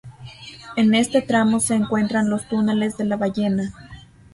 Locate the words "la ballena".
3.05-3.71